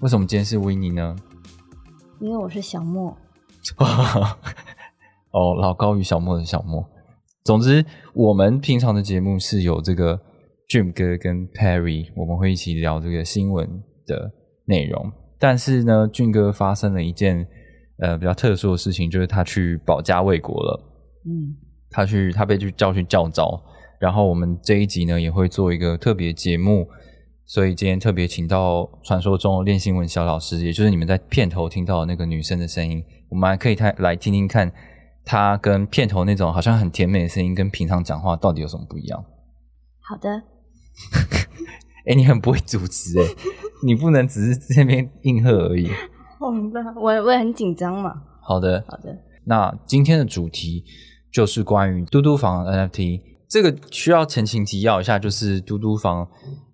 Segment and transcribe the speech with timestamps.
[0.00, 1.14] 为什么今天是 i e 呢？
[2.20, 3.14] 因为我是小莫。
[5.32, 6.82] 哦，老高与小莫的小莫。
[7.44, 7.84] 总之，
[8.14, 10.18] 我们平常的节目是有这个
[10.70, 13.68] Jim 哥跟 Perry，我们会一起聊这个新闻
[14.06, 14.32] 的
[14.64, 15.12] 内容。
[15.38, 17.46] 但是呢俊哥发生了一件
[17.98, 20.82] 呃比较特殊的事情，就是他去保家卫国了。
[21.26, 21.54] 嗯，
[21.90, 23.62] 他去他被去叫去教招。
[23.98, 26.88] 然后我们这一集呢也会做一个特别节目，
[27.52, 34.72] 所以今天特别请到传说中的练新闻小老师，也就是你们在片头听到的那个女生的声音，我们还可以来来听听看。
[35.24, 39.24] 她跟片头那种好像很甜美的声音，跟平常讲话到底有什么不一样？
[39.98, 40.30] 好的。
[42.06, 43.24] 哎，你很不会主持哎，
[43.84, 45.90] 你不能只是这边应和而已。
[46.38, 48.14] 我明白，我我也很紧张嘛。
[48.42, 49.12] 好的，好的。
[49.46, 50.84] 那今天的主题
[51.32, 53.28] 就是关于嘟嘟房 NFT。
[53.50, 56.28] 这个需要前情提要一下，就是嘟嘟房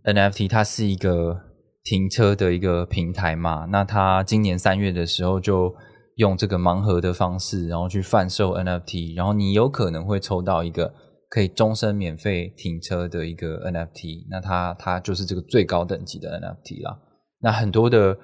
[0.05, 1.41] NFT 它是一个
[1.83, 3.65] 停车的一个平台嘛。
[3.71, 5.75] 那它今年三月的时候就。
[6.17, 10.91] 用这个盲盒的方式，然后去贩售 NFT，然后你有可能会抽到一个
[11.29, 16.99] 可以终身免费停车的一个 NFT，那它它就是这个最高等级的 NFT 啦。
[17.43, 18.17] 那很多的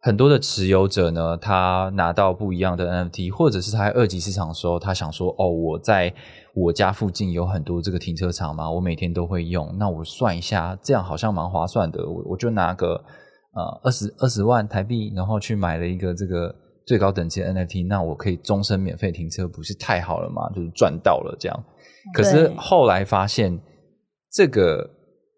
[0.00, 6.14] 很多的持有者呢，他拿到不一样的 NFT，或者是他在二级市场的时候，他想说，哦，我在
[6.54, 12.94] 我家附近有很多这个停车场嘛，我每天都会用，那我算一下，这样好像蛮划算的，我我就拿个
[13.54, 16.54] 呃二十二十万台币，然后去买了一个这个。
[16.84, 20.50] 最高等级的 NFT，那我可以终身免费停车，不是太好了吗？
[20.52, 21.64] 就是赚到了这样。
[22.12, 23.56] 可是后来发现，
[24.32, 24.90] 这个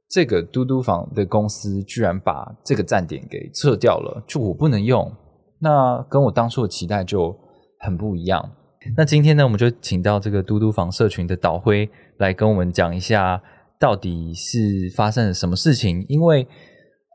[0.08, 5.12] 这个嘟嘟房的公司居然把这个站点给撤掉了，就我不能用。
[5.60, 7.36] 那跟我当初的期待就
[7.80, 8.50] 很不一样。
[8.96, 13.42] 那今天呢，我们就请到这个嘟嘟房社群的导辉来跟我们讲一下，
[13.78, 16.46] 到底是发生了什么事情，因为。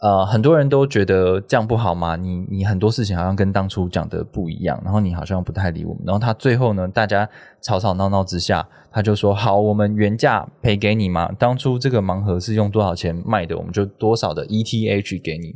[0.02, 7.30] 呃，很多人都觉得这样不好嘛，你你很多事情好像跟当初讲的不一样，然后你好像不太理我们，然后他最后呢，大家
[7.62, 15.54] 吵吵闹闹之下，他就说好，我们原价赔给你嘛，当初这个盲盒是用多少钱卖的，我们就多少的 ETH 给你，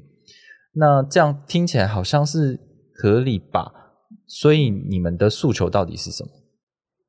[0.74, 2.60] 那这样听起来好像是
[3.02, 3.72] 合理吧？
[4.42, 6.32] 所以你们的诉求到底是什么？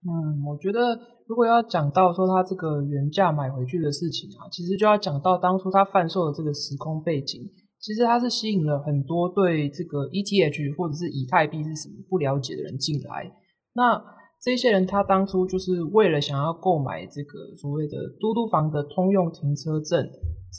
[0.06, 1.14] 嗯，我觉得。
[1.26, 7.40] 如果要讲到说他这个原价买回去的事情啊，其实就要讲到当初他贩售的这个时空背景。
[7.80, 13.32] 其实他是吸引了很多对这个 ETH 或者是以太币是什么不了解的人进来。
[13.72, 13.98] 那
[14.42, 20.06] 这些人他当初就是为了想要购买这个所谓的嘟嘟房的通用停车证，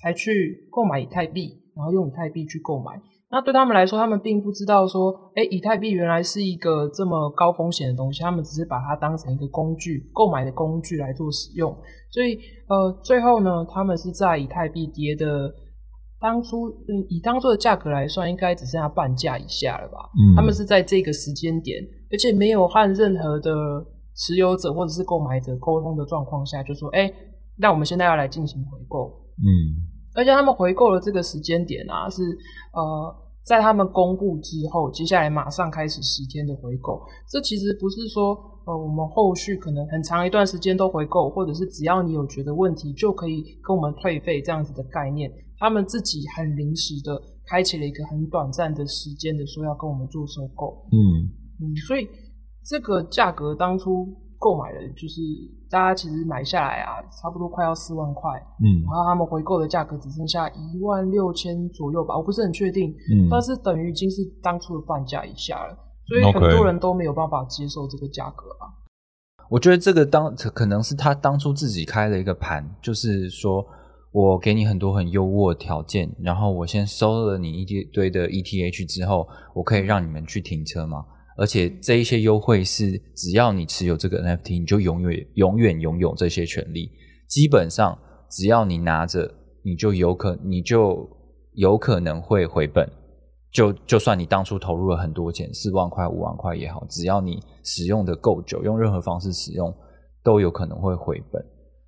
[0.01, 2.99] 才去购买以太币，然后用以太币去购买。
[3.31, 8.21] 那对他们来说，他们并不知道说，哎，以太币原来是一个这么高风险的东西。
[8.21, 11.75] 他们只是把它当成一个工具，购买的工具来做使用。
[12.11, 12.37] 所以，
[12.67, 15.51] 呃，最后呢，他们是在以太币跌的
[16.21, 19.97] 当初，嗯，以当初的价格来算，应该只剩下半价以下了吧？
[20.17, 23.51] 嗯，他们是在这个时间点，而且没有和任何的
[24.15, 27.11] 持有者或者是购买者沟通的状况下，就说，哎，
[27.57, 29.11] 那我们现在要来进行回购。
[29.37, 29.75] 嗯，
[30.15, 32.23] 而且他们回购的这个时间点啊，是
[32.73, 33.15] 呃。
[33.45, 36.99] 在他们公布之后，接下来马上开始十天的回购。
[37.29, 38.33] 这其实不是说，
[38.65, 45.31] 呃，我们后续可能很长一段时间都回购，或者是只要你有觉得问题就可以跟我们退费这样子的概念。
[45.59, 50.83] 他们自己很临时的开启了一个很短暂的时间的说要跟我们做收购。
[50.91, 51.29] 嗯
[51.61, 52.09] 嗯，所以
[52.65, 54.07] 这个价格当初。
[54.38, 55.22] 购买的，就是
[55.69, 58.31] 大家其实买下来啊，差不多快要四万块，
[58.63, 68.72] 嗯，然后他们回购的价格只剩下一万六千左右吧，我不是很确定，嗯，但是等于已经是当初的半价以下了，所以很多人都没有办法接受这个价格啊。
[69.49, 73.64] 我觉得这个当可能是他当初自己开了一个盘，就是说
[74.11, 81.05] 我给你很多很优渥的条件，然后我先收了你一堆的 ETH 之后，我可以让你们去停车吗？
[81.37, 86.90] 而且这一些优惠是，只要你持有这个 NFT，你就永远永远拥有这些权利。
[87.28, 87.97] 基本上，
[88.29, 89.29] 只要你拿着，
[89.64, 91.09] 你就有可你就
[91.53, 92.90] 有可能会回本。
[93.52, 99.73] 就就算你当初投入了很多钱，四万块、五万块也好，只要你使用的够久，用任何方式使用，
[100.23, 101.41] 都有可能会回本。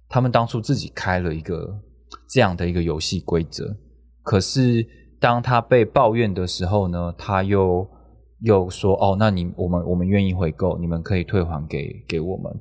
[0.10, 1.68] 他们当初自己开了一个
[2.30, 3.76] 这样的一个游戏规则，
[4.24, 4.86] 可是
[5.20, 7.86] 当他被抱怨的时候呢，他又
[8.42, 12.54] 又说哦，那你我们我们愿意回购，你们可以退还给给我们，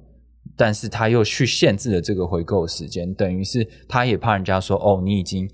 [0.56, 5.48] 但是他又去限制了这个回购时间，等于是他也怕人家说哦，你已经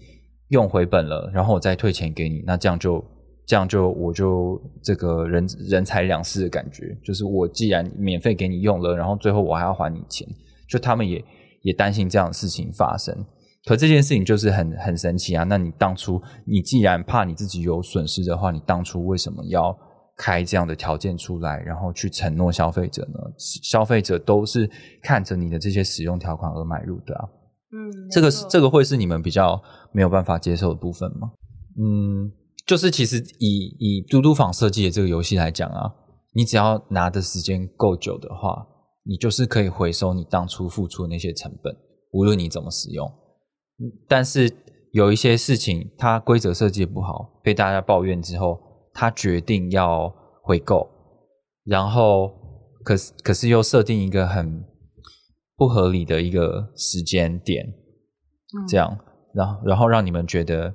[0.49, 3.05] 用回本了，然后我再退钱给你，那这样就
[3.47, 10.29] 这样就我就这个人人财两失的感觉，就是我既然免费给你用了，然后最后我还要还你钱，
[10.69, 11.25] 就他们也
[11.63, 13.27] 也担心这样的事情发生。
[13.65, 15.45] 可这件事情就是很很神奇啊！
[15.45, 19.77] 那你当初你既然怕你自己有损失的话，你当初为什么要
[20.17, 23.19] 开这样的条件出来，然后去承诺消费者呢？
[23.39, 24.71] 消费者都是
[25.03, 27.29] 看着你的这些使用条款而买入的啊。
[27.73, 29.61] 嗯，这个是这个会是你们比较
[29.93, 31.33] 没有办法接受的部分吗？
[31.79, 32.31] 嗯，
[32.67, 35.91] 就是其实以以嘟嘟坊设计的这个游戏来讲啊，
[36.35, 38.67] 你只要拿的时间够久的话，
[39.05, 41.75] 你就是可以回收你当初付出的那些成本，
[42.13, 43.11] 无论你怎么使用。
[44.07, 44.53] 但是
[44.93, 48.61] 有一些事情，它规则设计的不好，被大家抱怨之后，
[48.93, 50.13] 他决定要
[50.43, 50.89] 回购，
[51.65, 52.33] 然后
[52.85, 54.65] 可是可是又设定一个很
[55.57, 57.73] 不合理的一个时间点，
[58.69, 58.99] 这样，
[59.35, 60.75] 然后然后让你们觉得，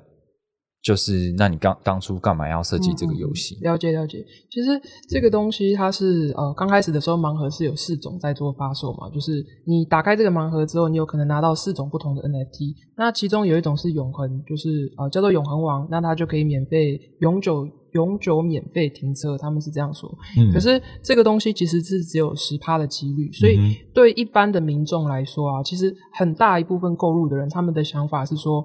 [0.82, 3.58] 就是那你刚当初干嘛要设计这个游戏？
[3.62, 20.08] 了解了解，其实这个东西它是呃刚开始的时候盲盒是有四种在做发售嘛，就是你打开这个盲盒之后，你有可能拿到四种不同的 NFT，那其中有一种是永恒，就是呃叫做永恒王，那它就可以免费永久永久免费停车，他们是这样说。
[20.38, 28.64] 嗯可是这个东西其实是只有十趴的几率，所以嗯对一般的民众来说啊，其实很大一部分购入的人，他们的想法是说，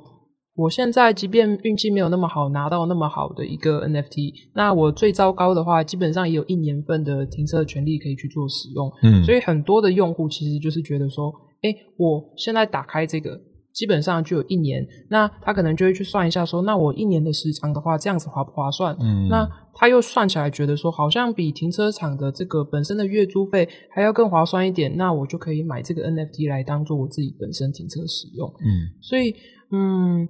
[0.55, 8.91] 我现在即便运气没有那么好，拿到那么好的一个 NFT，那我最糟糕的话，基本上也有一年份的停车的权利可以去做使用。
[9.01, 11.33] 嗯所以很多的用户其实就是觉得说，
[11.63, 13.41] 哎，我现在打开这个，
[13.73, 18.95] 基本上就有一年，那他可能就会去算一下说，那我一年的时长的话，这样子划不划算？
[19.01, 28.47] 嗯那他又算起来觉得说，好像比停车场的这个本身的月租费还要更划算一点，那我就可以买这个 NFT 来当做我自己本身停车使用。
[28.59, 29.33] 嗯所以，
[29.71, 30.29] 嗯，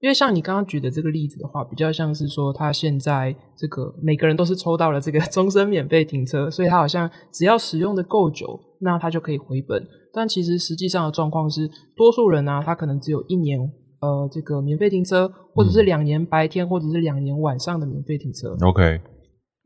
[0.00, 9.86] 因为像你刚刚举的这个例子的话，比较像是说他现在这个每个人都是抽到了这个 终身免费停车，所以他好像只要使用的够久，那他就可以回本。
[10.12, 13.60] 但其实实际上的状况是，多数人呢、他可能只有一年。
[14.02, 18.56] 呃，这个免费停车，或者是两年白天，或者是两年晚上的免费停车。
[18.66, 18.98] ，OK，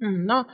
[0.01, 0.45] 嗯，那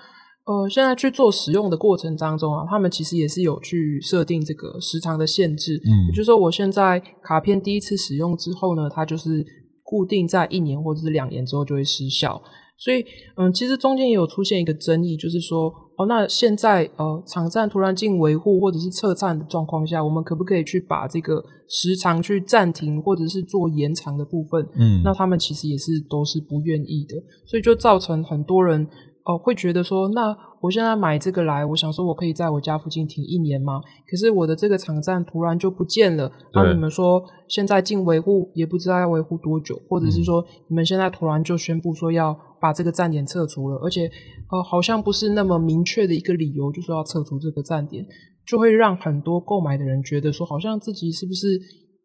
[0.44, 5.80] 呃，现在去做使用的过程当中啊，他们其实也是有去设定这个时长的限制。
[5.82, 9.42] 嗯也就是说，我现在卡片第一次使用之后呢，它就是
[9.90, 12.40] 固定在一年或者是两年之后就会失效。
[12.78, 13.04] 所以，
[13.36, 24.66] 嗯，其实中间也有出现一个争议，就是说，哦，那现在呃，场站突然进维护或者是撤站的状况下，我们可不可以去把这个时长去暂停或者是做延长的部分？
[24.76, 28.82] 嗯那他们其实也是都是不愿意的，所以就造成很多人
[29.24, 33.80] 哦、呃会觉得说，那我现在买这个来，我想说我可以在我家附近停一年吗？
[34.06, 44.10] 可是我的这个场站突然就不见了，那你们说现在进维护也不知道要维护多久，或者是说你们现在突然就宣布说要把这个站点撤除了，而且
[44.50, 48.06] 呃好像不是那么明确的一个理由，就说要撤除这个站点，
[48.46, 51.58] 就会让很多购买的人觉得说，好像自己是不是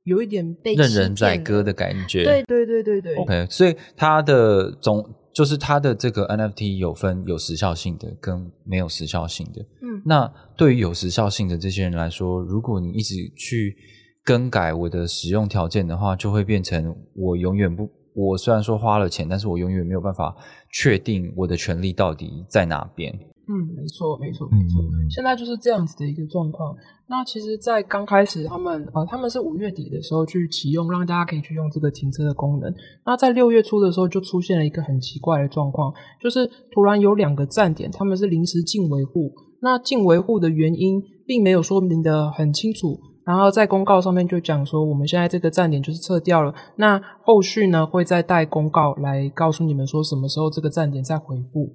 [0.06, 2.24] 有一点被任人宰割的感觉。
[2.24, 5.04] 对对对对对 OK，所以它的总
[5.34, 9.62] 就是它的这个 NFT 有分有时效性的跟没有时效性的。
[9.82, 13.76] 嗯那对于有时效性的这些人来说，如果你一直去
[14.24, 20.36] 更改我的使用条件的话，就会变成我永远不，我虽然说花了钱，但是我永远没有办法
[20.72, 23.14] 确定我的权利到底在哪边。
[23.48, 24.82] 嗯，没错，没错，嗯没错。
[25.10, 26.76] 现在就是这样子的一个状况。
[27.08, 32.74] 那其实，在刚开始，他们呃，他们是五月底的时候去启用，让大家可以去用这个停车的功能。
[33.06, 39.32] 那在六月初的时候，就出现了一个很奇怪的状况，就是突然有两个站点，他们是临时进维护。
[39.62, 46.52] 那进维护的原因并没有说明的很清楚，然后在公告上面就讲说，我们现在这个站点就是撤掉了。
[46.78, 51.72] 那后续呢，会再带公告来告诉你们说什么时候这个站点再回复。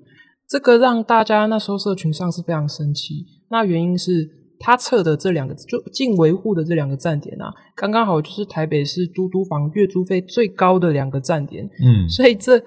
[0.50, 3.24] 这个让大家那时候社群上是非常生气。
[3.50, 4.28] 那原因是
[4.58, 12.58] 他测的这两个就进维护的这两个站点啊，刚刚好就是台北市都督房月租费最高的两个站点，嗯所以这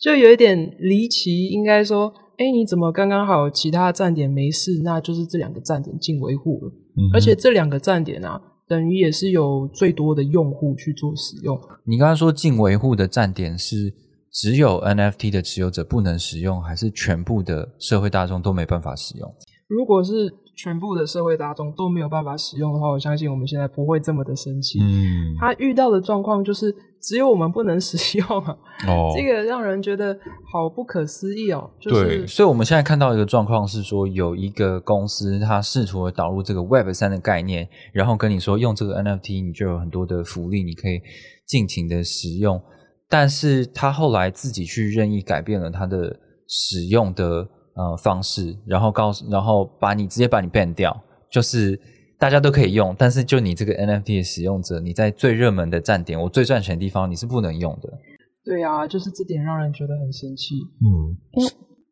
[0.00, 1.48] 就有一点离奇。
[1.48, 11.58] 应该说，哎，你怎么刚刚好其他站点没事，那就是这两个站点进维护了，嗯而且这两个站点啊，等于也是有最多的用户去做使用。
[11.84, 13.92] 你刚刚说进维护的站点是
[14.36, 19.34] 只有 NFT 的持有者不能使用，还是全部的社会大众都没办法使用？
[19.66, 24.78] 如果是全部的社会大众都没有办法使用的话，我相信我们现在不会这么的生气。
[24.82, 30.14] 嗯他遇到的状况就是只有我们不能使用啊，哦，这个让人觉得
[30.52, 31.70] 好不可思议哦。
[31.80, 41.00] 就对，是所以我们现在看到一个状况是说，有一个公司它试图导入这个 Web 三的概念，然后跟你说用这个 NFT 你就有很多的福利，你可以
[41.46, 42.60] 尽情的使用，
[43.08, 51.80] 但是他后来自己去任意改变了他的使用的呃方式，然后告诉，然后把你直接把你 ban 掉，就是。
[52.18, 57.92] 大家都可以用，但是就你这个 NFT 的使用者，你在最热门的站点，我最赚钱的地方，你是不能用的。
[58.42, 60.54] 对啊，就是这点让人觉得很生气。
[60.80, 61.12] 嗯，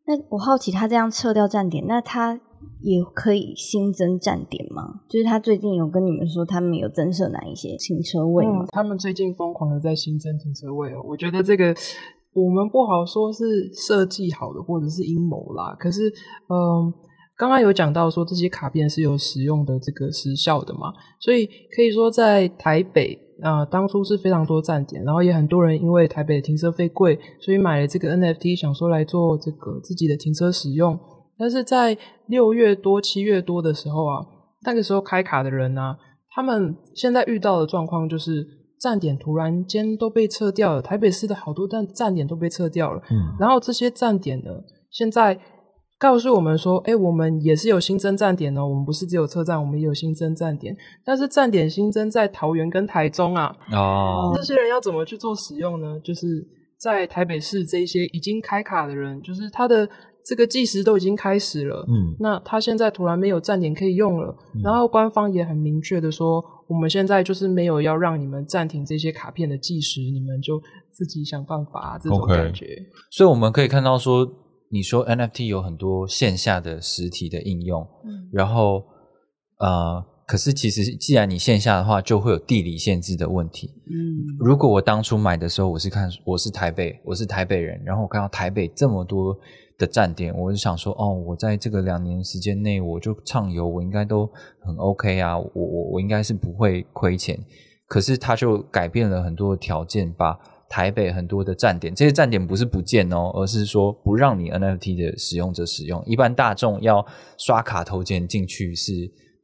[0.06, 2.40] 那我好奇，他这样撤掉站点，那他
[2.80, 5.00] 也可以新增站点吗？
[5.09, 8.66] 就是他最近有跟你们说，他们有增设哪一些停车位吗？
[8.71, 11.75] 他们最近疯狂的在新增停车位哦，我觉得这个
[12.33, 15.76] 我们不好说是设计好的或者是阴谋啦。
[15.78, 16.09] 可是，
[16.49, 16.92] 嗯。
[17.37, 21.44] 刚刚有讲到说这些卡片是有使用的这个时效的嘛，所以
[21.75, 30.97] 可以说在台北啊，当初是非常多站点，然后也很多人因为台北停车费贵，所以买了这个 NFT，想说来做这个自己的停车使用。
[31.38, 34.26] 但是在六月多、七月多的时候啊，
[34.64, 35.97] 那个时候开卡的人呢，
[36.31, 38.47] 他们现在遇到的状况就是
[38.81, 43.00] 站点突然间都被撤掉了，台北市的好多站站点都被撤掉了。
[43.11, 44.50] 嗯，然后这些站点呢，
[44.91, 45.41] 现在。
[45.97, 53.57] 告诉我们说，哎，我们也是有新增站点哦，我们不是只有车站，我们也有新增站点，但是站点新增在桃园跟台中啊。
[53.73, 55.99] 哦，这些人要怎么去做使用呢？
[56.00, 56.45] 就是
[56.79, 59.88] 在台北市这些已经开卡的人，就是他的
[60.25, 72.66] 这个计时都已经开始了，嗯，那他现在突然没有站点可以用了，然后官方也很明确的说，我们现在就是没有要让你们暂停这些卡片的计时，你们就自己想办法这种感觉。
[73.11, 74.40] 所以我们可以看到说。
[74.71, 78.83] 你说 NFT 有很多线下的实体的应用，嗯，然后
[79.61, 89.38] 呃，可是其实既然你线下的话，就会有地理限制的问题，嗯，如果我当初买的时候，我是看我是台北，我是台北人，然后我看到台北这么多
[89.78, 97.38] 的站点，我就想说，哦，我在这个两年时间内，我就畅游，我应该都很 OK 啊，我我我应该是不会亏钱，
[97.87, 100.38] 可是他就改变了很多的条件，把。
[100.66, 106.02] 台北很多的站点，这些站点不是不见哦，而是说不让你 NFT 的使用者使用。
[106.04, 107.04] 一般大众要
[107.38, 108.93] 刷卡投钱进去是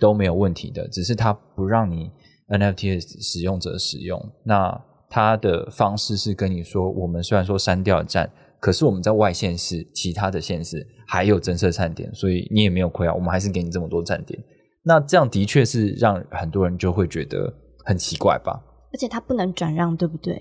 [0.00, 2.10] 都没有问题的，只是他不让你
[2.48, 4.20] NFT 的使用者使用。
[4.42, 4.76] 那
[5.08, 8.28] 他的方式是跟你说，我们虽然说删掉站，
[8.60, 14.38] 可是我们在外县市其他的县市还有增设站点，所以你也没有亏啊，我们还是给你这么多站点。
[14.82, 17.52] 那这样的确是让很多人就会觉得
[17.84, 18.62] 很奇怪吧？
[18.92, 20.40] 而且他不能转让，对不对？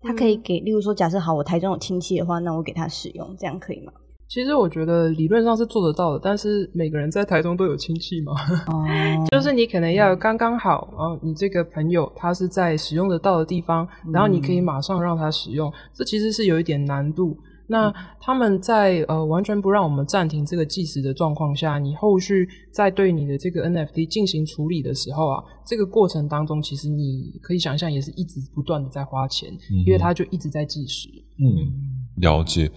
[0.00, 3.92] 他可以给，例如说，假设好，我台中有亲戚的话，那我给他使用，这样可以吗？
[4.28, 8.34] 其实我觉得理论上是做得到的，但是每个人在台中都有亲戚嘛？
[8.66, 8.84] 哦，
[9.32, 17.36] 就是你可能要刚刚好，啊，你这个朋友他是在使用得到的地方，然后你可以马上让他使用，这其实是有一点难度。
[17.70, 29.50] 那他们在呃完全不让我们暂停这个计时的状况下，你后续在对你的这个 NFT 进行处理的时候啊，这个过程当中，其实你可以想象也是一直不断的在花钱，
[29.86, 31.08] 因为它就一直在计时。
[31.38, 31.72] 嗯，
[32.16, 32.70] 了解。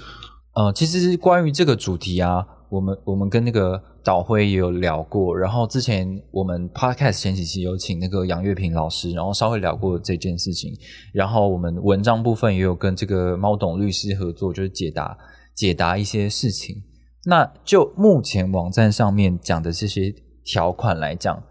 [0.53, 2.45] 呃，其实关于这个主题啊。
[2.71, 10.71] 我们我们跟那个导辉也有聊过，然后之前我们 podcast 前几期有请那个杨月平老师，然后稍微聊过这件事情，
[11.13, 15.17] 然后我们文章部分也有跟这个猫董律师合作，就是解答
[15.53, 16.81] 解答一些事情。
[17.25, 20.15] 那就目前网站上面讲的这些
[20.45, 21.43] 条款来讲，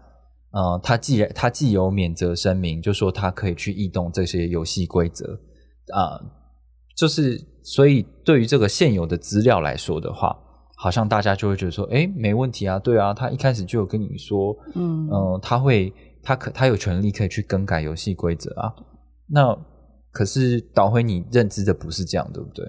[0.53, 5.39] 呃，他既然他既有免责声明，就说他可以去异动这些游戏规则
[5.93, 6.17] 啊，
[6.95, 10.37] 就是所以对于这个现有的资料来说的话。
[10.83, 15.93] 好像大家就会觉得说，哎，没问题啊，对啊，他一开始就有跟你说，嗯呃，他会，
[16.23, 18.73] 他可他有权利可以去更改游戏规则啊。
[19.27, 19.55] 那
[20.11, 22.65] 可是导回你认知的不是这样，对不对？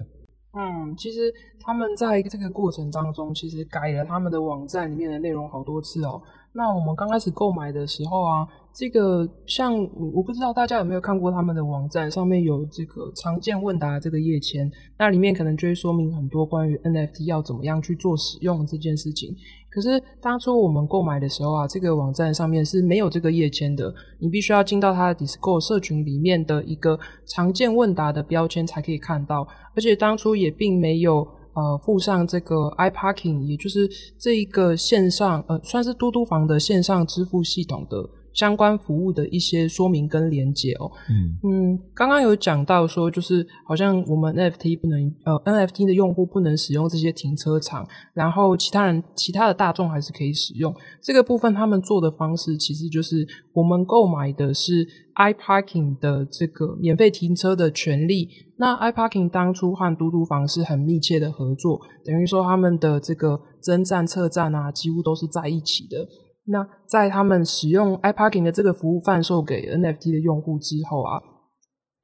[0.55, 6.21] 嗯，其实他们在这个过程当中，其实改了他们的网站里面的内容好多次哦。
[6.55, 9.73] 那我们刚开始购买的时候啊，这个像
[10.13, 19.35] 我不知道大家有没有看过他们的网站，上面有这个常见问答这个页签，那里面可能就会说明很多关于 NFT 要怎么样去做使用这件事情。
[19.71, 31.27] 可是当初我们购买的时候啊，这个网站上面是没有这个页签的，你必须要进到它的 Discord 社群里面的一个常见问答的标签才可以看到，而且当初也并没有。
[31.53, 40.91] 呃，附上这个 iParking，也就是这一个线上呃，算是嘟嘟房的线上支付系统的相关服务的一些说明跟连接哦。
[41.09, 50.73] 嗯嗯，刚刚有讲到说，就是好像我们 NFT 不能呃 NFT 的用户不能使用这些停车场，然后其他人其他的大众还是可以使用。
[51.01, 58.29] 这个部分他们做的方式其实就是我们购买的是 iParking 的这个免费停车的权利。
[58.57, 66.07] 那 iParking 当初和嘟嘟房是很密切的合作，等于说他们的这个增站、撤站啊，几乎都是在一起的。
[66.45, 71.21] 那在他们使用 iParking 的这个服务贩售给 NFT 的用户之后啊，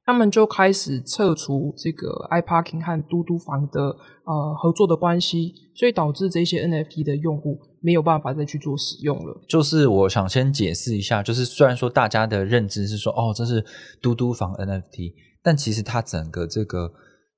[0.04, 3.82] 他们就开始撤除这个 iParking 和嘟嘟房的
[4.24, 9.40] 呃合作的关系，所以导致这些 NFT 的用户没有办法再去做使用了。
[9.46, 13.62] 就是我想先解释一下，就是虽然说大家的认知是说，哦，这是
[14.00, 16.90] 嘟嘟房 NFT，但其实它整个这个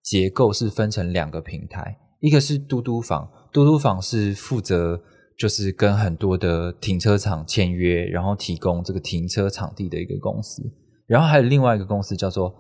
[0.02, 5.02] 结构是分成两个平台，一个是嘟嘟房，嘟嘟房是负责
[5.38, 10.62] 就是跟很多的停车场签约，然后提供这个停车场地的一个公司，
[11.06, 12.54] 然后还有另外一个公司叫做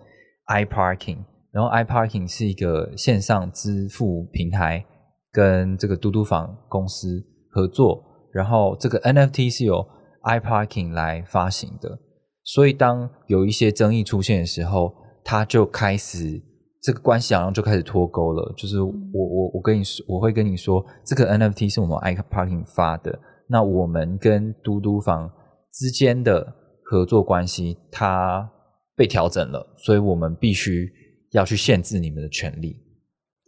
[0.48, 1.18] iParking，
[1.52, 4.84] 然后 iParking 是一个线上支付平台，
[5.30, 8.02] 跟这个嘟嘟房公司合作，
[8.32, 9.86] 然后这个 NFT 是由
[10.24, 11.98] iParking 来发行的，
[12.44, 16.42] 所以当有一些争议出现的时候，它就开始
[16.82, 18.52] 这个关系好像就开始脱钩了。
[18.56, 25.30] 就是我我我跟你说，我会跟你说，这个 NFT 是我们 iParking 发的，那我们跟嘟嘟房
[25.72, 28.50] 之间的合作关系它
[28.96, 30.90] 被调整了，所以我们必须
[31.30, 32.76] 要去限制你们的权利。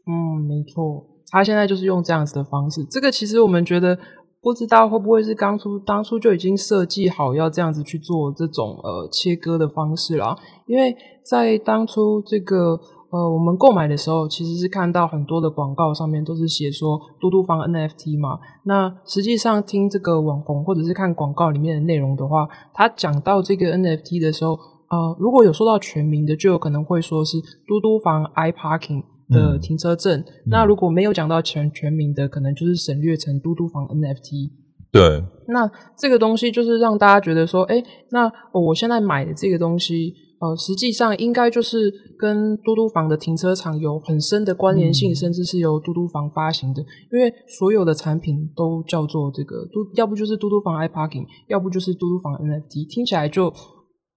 [0.06, 2.84] 嗯，没错，他现在就是用这样子的方式。
[2.84, 3.98] 这个其实我们觉得，
[4.40, 10.36] 不知道会不会是当初当初就已经设计好要这样子去做这种呃切割的方式啦。
[10.66, 12.78] 因为在当初这个
[13.14, 18.40] 呃我们购买的时候，其实是看到很多的广告上面都是写说嘟嘟房 NFT 嘛。
[18.64, 24.58] 那实际上听这个网红或者是看广告里面的内容的话，他讲到这个 NFT 的时候，
[24.90, 29.04] 呃，如果有说到全名的，就有可能会说是嘟嘟房 iParking。
[29.26, 34.50] 的嗯停车证，那如果没有讲到全全名的，可能就是省略成嘟嘟房 NFT。
[34.92, 53.50] 对，那这个东西就是让大家觉得说，哎，那、哦我现在买的这个东西，呃，实际上应该就是跟嘟嘟房的停车场有很深的关联性，甚至是由嘟嘟房发行的，因为所有的产品都叫做这个嘟，要不就是嘟嘟房 iParking，要不就是嘟嘟房 NFT，听起来就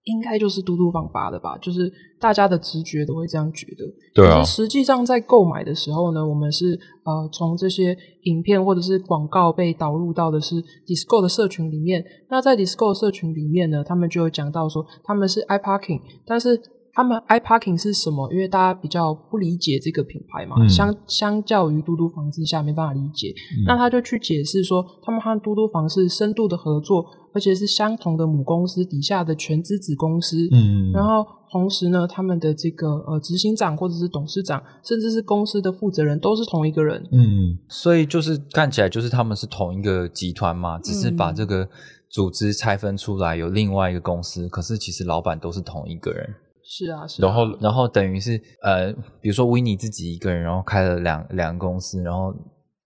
[0.08, 1.58] 应该就是嘟嘟房发的吧？
[1.60, 3.86] 就是大家的直觉都会这样觉得。
[4.14, 12.04] 对实际上在购买的时候呢，我们是呃从这些影片或者是广告被导入到的是 Discord 的社群里面。
[12.30, 16.60] 那在 Discord 社群里面呢，他们就有讲到说他们是 iParking，但是
[16.98, 18.28] 他们 iParking 是什么？
[18.34, 23.32] 因为大家比较不理解这个品牌嘛，嗯相相较于嘟嘟房之下没办法理解。
[23.68, 27.06] 那他就去解释说，他们和嘟嘟房是深度的合作，
[27.36, 30.50] 而且是相同的母公司底下的全资子公司。
[30.52, 37.08] 嗯，然后同时呢，他们的这个呃执行长或者是董事长，甚至是公司的负责人都是同一个人。
[37.12, 41.70] 嗯所以就是看起来就是他们是同一个集团嘛，只是把嗯这个
[42.10, 46.28] 组织拆分出来，有另外一个公司，可是其实老板都是同一个人。
[46.68, 47.26] 是啊，是啊。
[47.26, 52.34] 然后然后等于是呃，比如说维尼自己一个人，然后开了两两个公司，然后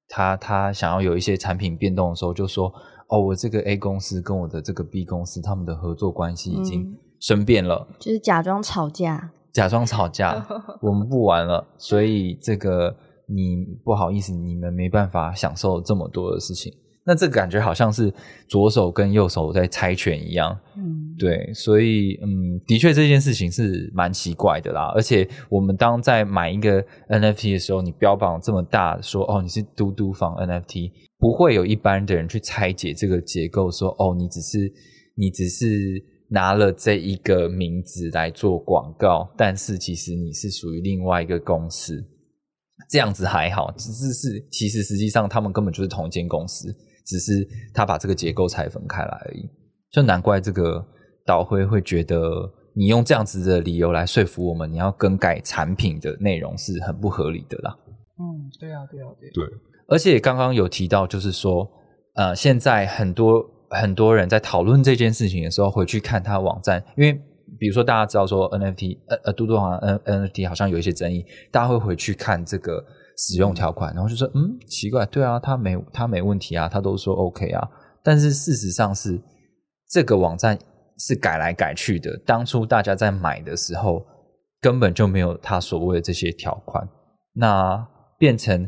[0.07, 2.71] 他他想要有一些产品变动的时候，就说
[3.09, 9.31] 哦，我这个 A 公司跟我的这个 B 公司他们的合作关系已经嗯生变了，就是假装吵架。
[9.51, 10.47] 假装吵架，
[10.81, 12.95] 我们不玩了，所以这个
[13.27, 16.71] 你不好意思，你们没办法享受这么多的事情。
[17.03, 18.13] 那这个感觉好像是
[18.47, 24.91] 左手跟右手在猜拳一样，嗯，对，所以嗯，的确这件事情是蛮奇怪的啦。
[24.95, 34.71] 而且我们当在买一个 NFT 的时候，你标榜这么大，说哦你是嘟嘟房 NFT，不会有一般的人去拆解这个结构，说哦你只是
[35.15, 35.65] 你只是
[36.29, 42.07] 拿了这一个名字来做广告，但是其实你是属于另外一个公司。
[42.89, 46.75] 这样子还好，只是是其实实际上他们根本就是同一间公司，
[47.11, 49.49] 只是他把这个结构拆分开来而已。
[49.91, 50.85] 就难怪这个
[51.25, 57.77] 导会会觉得你用这样子的理由来说服我们，你要更改产品的内容是很不合理的啦。
[58.17, 59.43] 嗯，对啊，对啊，对
[59.87, 61.69] 而且刚刚有提到，就是说，
[62.15, 67.13] 呃，现在很多很多人在讨论这件事情的时候，回去看他网站，因为
[67.59, 72.81] 比如说大家知道说 NFT，呃呃，嘟嘟好像 N NFT 好像有一些争议，大家会回去看这个
[73.23, 77.69] 使用条款，然后就说，嗯，奇怪，对啊，他没他没问题啊，他都说 OK 啊，
[78.01, 79.21] 但是事实上是
[79.87, 80.57] 这个网站
[80.97, 84.03] 是改来改去的，当初大家在买的时候
[84.59, 86.89] 根本就没有他所谓的这些条款，
[87.33, 88.67] 那变成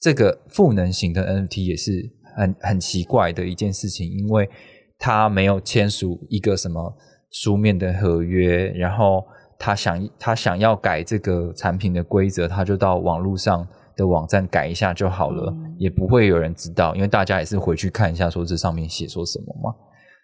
[0.00, 4.48] 这个赋能型的 NFT 也是很很奇怪的一件事情，因为
[4.96, 6.96] 他没有签署一个什么
[7.32, 9.26] 书面的合约，然后
[9.58, 13.66] 他想他想要改这个产品的规则，他就到网络上
[13.96, 19.74] 的网站改一下就好了，也不会有人知道，因为大家也是回去看一下说这上面写说什么嘛。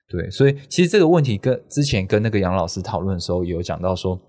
[0.08, 4.20] 对，所以其实这个问题跟之前跟那个杨老师讨论的时候，有讲到说，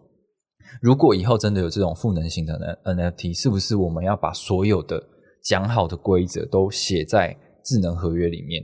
[0.81, 2.53] 如果以后真的有这种赋能型的
[2.85, 5.03] NFT，是不是我们要把所有的
[5.43, 7.35] 讲好的规则都写在
[7.65, 8.63] 智能合约里面？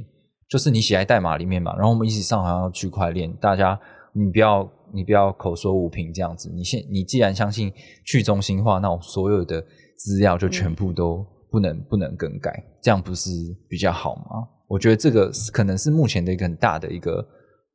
[0.50, 3.78] 就是你写在代码里面嘛，然后我们一起上好像区块链，大家
[4.14, 6.52] 你不要你不要口说无凭这样子。
[6.54, 7.72] 你现你既然相信
[8.06, 9.64] 去中心化，那我所有的
[9.98, 13.30] 资料就全部都不能不能更改，这样不是
[13.68, 14.48] 比较好吗？
[14.68, 17.22] 我觉得这个可能是目前的一个很大的一个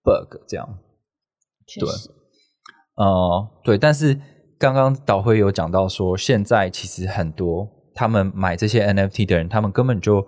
[0.02, 0.78] bug，这样。
[1.80, 1.88] 对，
[2.96, 4.16] 呃，对，但是
[4.58, 10.24] 刚刚导辉有讲到说，现在其实很多他们买这些 NFT 的人，他们根本就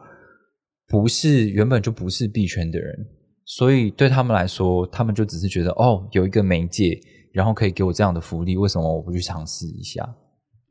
[0.88, 3.06] 不是原本就不是币圈的人，
[3.46, 7.00] 所以对他们来说，他们就只是觉得哦，有一个媒介，
[7.32, 10.02] 然后可以给我这样的福利，为什么我不去尝试一下？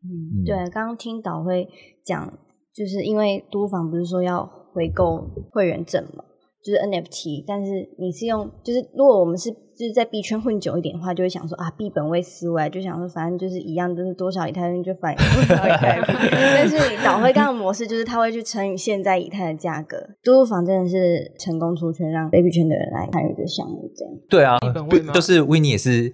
[0.04, 1.68] 嗯，对，刚刚听导会
[2.04, 2.38] 讲，
[2.74, 6.24] 就是因为都房不是说要回购会员证嘛。
[6.64, 16.14] 就是 NFT，但是你是用，就是如果我们是就是在币圈混久一点的话，就会想说啊，币本位思维，就想说反正就是一样，就是多少以太币就反映多少以太币。
[16.32, 19.98] 但是你导会刚的模式，就是他会去乘以现在以太的价格。
[20.24, 24.14] 嘟嘟房真的是成功出圈，让非币圈的人来参与这项目，这样。
[24.30, 24.58] 对啊，
[25.14, 26.12] 就是 w i n n 也是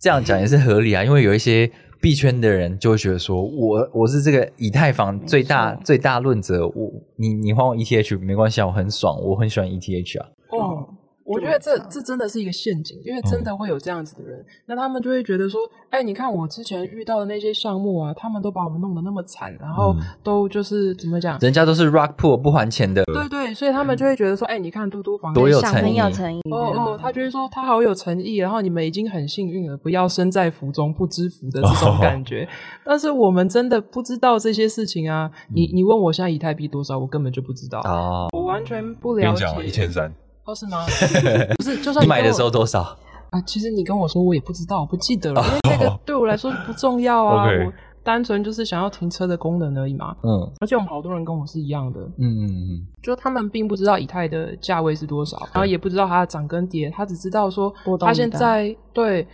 [0.00, 1.70] 这样讲，也是合理啊，因为有一些。
[2.02, 10.28] 币圈的人就会觉得说，我我是这个以太坊最大最大论者，我你你换我 ETH 没关系啊，我很爽，我很喜欢 ETH 啊。
[10.48, 10.88] 哦。
[11.30, 26.10] 我觉得这这真的是一个陷阱，因为真的会有这样子的人，那他们就会觉得说，哎，你看我之前遇到的那些项目啊，他们都把我们弄得那么惨，然后都就是怎么讲，人家都是 rock pool 不还钱的，对对，所以他们就会觉得说，哎，你看嘟嘟房多有诚意，哦
[26.50, 32.48] 哦，他觉得说他好有诚意，然后你们已经很幸运了，不要身在福中不知福的这种感觉。
[32.84, 40.12] 但是我们真的不知道这些事情啊，你你问我现在以太币多少，我根本就不知道啊，我完全不了解，一千三。
[40.54, 40.84] 是吗？
[41.56, 42.82] 不是，就算你买的时候多少
[43.30, 43.40] 啊？
[43.46, 47.44] 其实你跟我说，我也不知道，我不记得了，因为那个对我来说不重要啊。
[47.46, 50.16] 我单纯就是想要停车的功能而已嘛。
[50.22, 52.00] 嗯，而且我们好多人跟我是一样的。
[52.16, 59.26] 嗯嗯嗯，就他们并不知道以太的价位是多少，然后也不知道它的涨跟跌，他只知道说他现在对。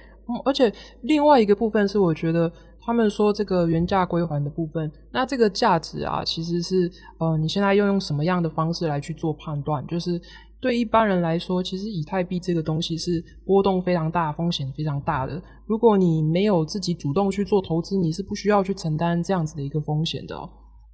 [0.44, 0.70] 而且
[1.02, 2.50] 另外一个部分是，我觉得
[2.84, 10.20] 他们说这个原价归还的部分，那这个价值啊，其实是呃，你现在要用什么样的方式来去做判断，就是。
[10.66, 15.40] 对一般人来说，其实以太币这个东西是波动非常大、风险非常大的。
[15.64, 20.36] 如果你没有自己主动去做投资，你是不需要去承担这样子的一个风险的。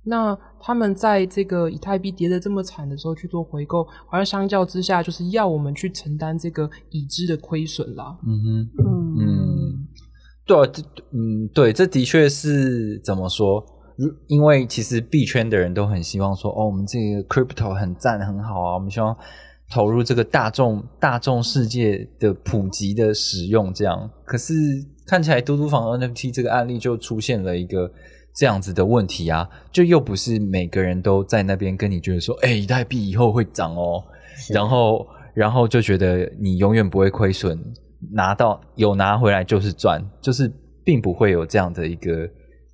[0.04, 8.14] 那他们在这个以太币跌得这么惨的时候去做回购，好像相较之下就是要我们去承担这个已知的亏损啦。
[8.26, 8.70] 嗯哼，
[9.18, 9.88] 嗯，
[10.44, 10.82] 对，这
[11.12, 13.64] 嗯，对，这的确是怎么说？
[14.26, 19.16] 因为其实币圈的人都很希望说，哦，我们这个 crypto 很赞很好啊，我们希望。
[19.72, 24.52] 投入这个大众大众世界的普及的使用，这样可是
[25.06, 27.90] 看起来嘟嘟房 NFT 这个案例就出现了一个
[28.34, 34.04] 这样子的问题啊，就又不是每个人都在那边跟你觉得说，哎，以太币以后会涨哦，
[34.50, 37.58] 然后然后就觉得你永远不会亏损，
[38.12, 40.52] 拿到有拿回来就是赚，就是
[40.84, 42.28] 并不会有这样的一个。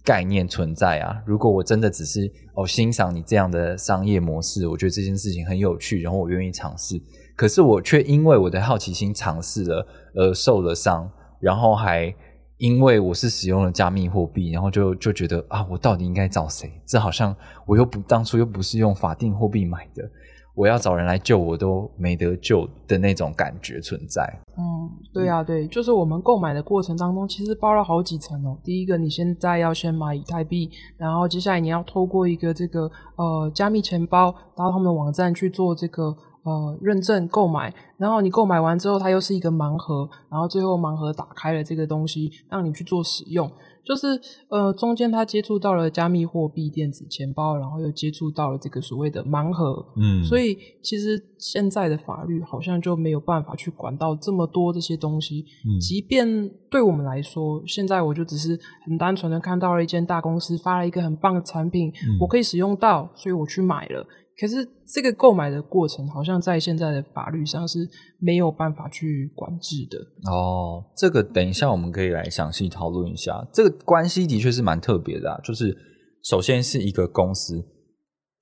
[0.05, 1.23] 概念存在啊！
[1.27, 7.01] 如果我真的只是哦欣赏你这样的商业模式，我觉得这件事情很有趣，然后我愿意尝试。
[7.37, 12.15] 可是我却因为我的好奇心尝试了而受了伤，然后还
[12.57, 16.73] 因为我是使用了加密货币，然后就就觉得啊，我到底应该找谁？
[16.87, 20.11] 这好像我又不当初又不是用法定货币买的。
[20.59, 24.25] 我要找人来救我都没得救的那种感觉存在。
[24.57, 28.59] 嗯，对啊，对，就是我们购买的过程当中，其实包了好几层哦。
[28.64, 43.49] 第一个，你现在要先买以太币，然后接下来你要透过一个这个呃加密钱包到他们的网站去做这个呃认证购买，然后你购买完之后，它又是一个盲盒，然后最后盲盒打开了这个东西，让你去做使用。
[43.88, 44.20] 就是
[44.51, 55.46] 呃，中间他接触到了加密货币、电子钱包，然后又接触到了这个所谓的盲盒，嗯，所以其实现在的法律好像就没有办法去管到这么多这些东西。
[55.64, 64.07] 嗯，即便对我们来说，现在我就只是很单纯的看到了一间大公司发了一个很棒的产品，我可以使用到，所以我去买了。
[64.40, 67.88] 可是这个购买的过程，好像在现在的法律上是
[68.20, 69.98] 没有办法去管制的。
[70.31, 73.44] 哦，这个等一下我们可以来详细讨论一下。
[73.53, 75.77] 这个关系的确是蛮特别的，就是
[76.22, 77.64] 首先是一个公司，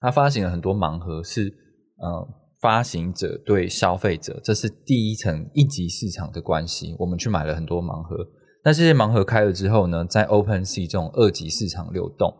[0.00, 1.48] 它发行了很多盲盒，是
[1.96, 2.28] 呃
[2.60, 6.94] 发行者对消费者，这是第一层一级市场的关系。
[6.98, 8.16] 我们去买了很多盲盒，
[8.64, 12.34] 那这些盲盒开了之后呢，在 Open Sea 这种二级市场流动，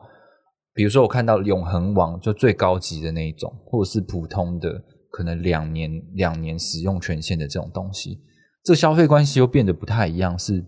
[0.77, 8.21] 比如说我看到永恒网就最高级的那一种，或者是普通的可能两年两年使用权限的这种东西，
[8.63, 10.39] 这消费关系又变得不太一样。
[10.39, 10.65] 是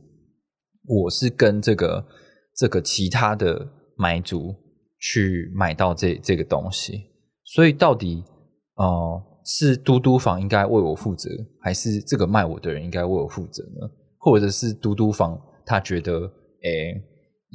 [0.86, 2.04] 我是跟这个
[2.56, 4.54] 这个其他的买主
[4.98, 7.04] 去买到这这个东西，
[7.44, 8.24] 所以到底
[8.74, 9.22] 哦。
[9.50, 11.30] 是嘟嘟房应该为我负责，
[11.62, 13.88] 还是这个卖我的人应该为我负责呢？
[14.18, 16.26] 或者是嘟嘟房他觉得，
[16.62, 17.02] 哎，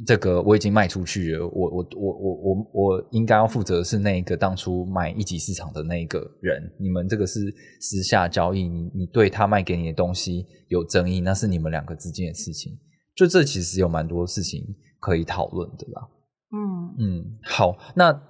[0.06, 6.62] 这个我已经卖出去了，我我我我我我应该要负责是那个当初买一级市场的那个人。
[6.80, 7.40] 你们这个是
[7.80, 12.72] 私下交易，你你对他卖给你的东西有争议，那是你们两个之间的事情。
[13.14, 14.60] 就这其实有蛮多事情
[14.98, 16.08] 可以讨论的啦。
[16.50, 18.22] 嗯嗯，好，那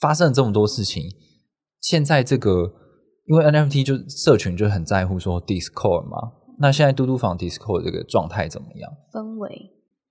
[0.00, 1.02] 发生了这么多事情，
[1.80, 2.72] 现在这个。
[3.28, 8.88] 因为 NFT 就社群就很在乎说 Discord 嘛，那现在嘟嘟房 Discord 这个状态怎么样？
[9.12, 9.50] 氛围，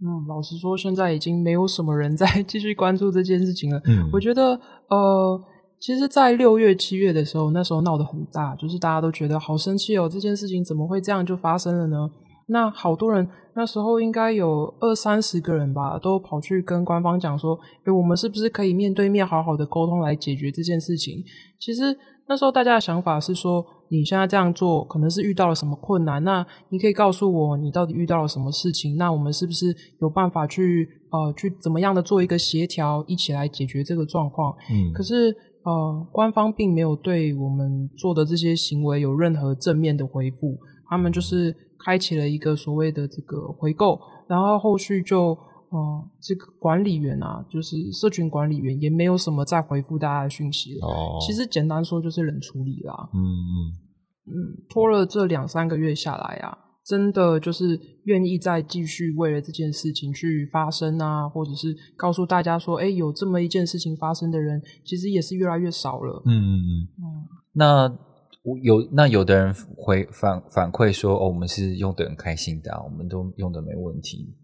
[0.05, 3.81] 嗯，老实说，现在已经没有什么人在继续关注这件事情了。
[3.85, 5.43] 嗯，我觉得，呃，
[5.79, 12.07] 其实，在六月、七月的时候，那时候闹得很大，就是大家都觉得好生气哦，这件事情怎么会这样就发生了呢？
[12.47, 21.23] 那好多人那时候应该有二三十个人吧，都跑去跟官方讲说，诶，我们是不是可以面对面好好的沟通来解决这件事情？
[21.59, 21.97] 其实。
[22.27, 26.23] 那时候大家的想法是说，你现在这样做可能是遇到了什么困难？
[26.23, 28.97] 那你可以告诉我你到底遇到了什么事情？
[28.97, 34.55] 那我们是不是有办法去呃去怎么样的做一个协调，一起来解决这个状况？
[34.71, 40.57] 嗯，可是呃官方并没有对我们做的这些行为有任何正面的回复，
[40.89, 45.37] 他们就是开启了一个所谓的这个回购，然后后续就。
[45.69, 50.87] 哦，这个管理员啊，就是社群管理员，也没有什么再回复大家的讯息了。
[50.87, 53.09] 哦，其实简单说就是冷处理啦。
[53.13, 53.53] 嗯嗯
[54.27, 66.23] 嗯，拖了这两三个月下来啊，真的就是愿意再继续为了这件事情去发声啊，或者是告诉大家说，哎，有这么一件事情发生的人，其实也是越来越少了。
[66.25, 66.87] 嗯嗯嗯。
[66.97, 67.97] 嗯，那
[68.63, 74.35] 有那有的人回反反馈说，哦，我们是用的很开心的，我们都用的没问题。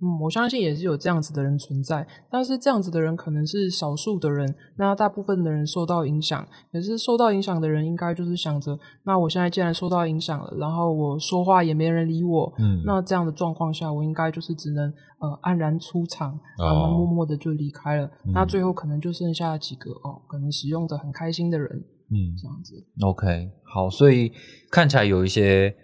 [0.00, 22.74] 嗯，我相信也是有这样子的人存在，但是这样子的人可能是少数的人，那大部分的人受到影响，可是受到影响的人应该就是想着，那我现在既然受到影响了，然后我说话也没人理我，嗯，那这样的状况下，我应该就是只能呃黯然出场，然后默默的就离开了，那最后可能就剩下几个哦，可能使用的很开心的人，嗯，这样子。
[23.04, 24.30] OK，好，所以
[24.70, 25.74] 看起来有一些